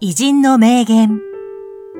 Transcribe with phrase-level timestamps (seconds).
[0.00, 1.20] 偉人の名言。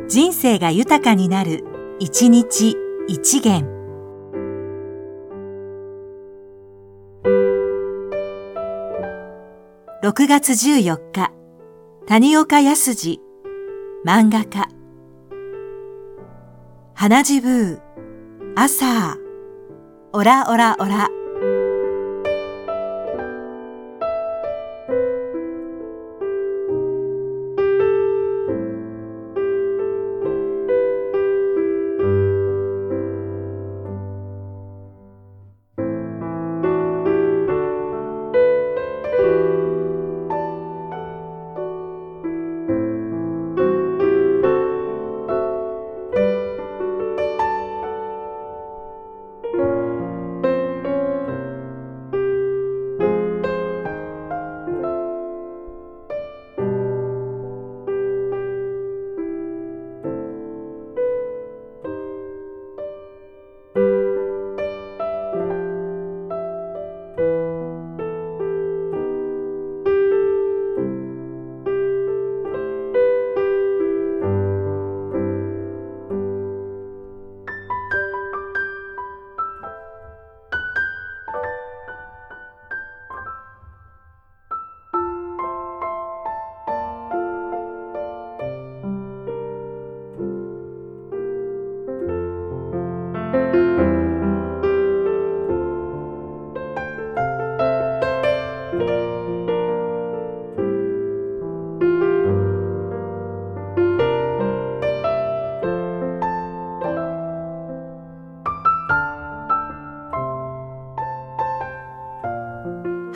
[0.09, 1.65] 人生が豊かになる、
[1.99, 2.77] 一日
[3.09, 3.67] 一元。
[10.05, 11.33] 6月14日、
[12.07, 13.21] 谷岡康二、
[14.07, 14.69] 漫画家。
[16.95, 17.83] 花じぶう、
[18.55, 19.17] 朝、
[20.13, 21.09] オラオラオラ。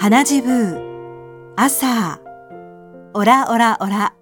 [0.02, 2.18] 花じぶう、朝、
[3.14, 4.21] オラオラオラ。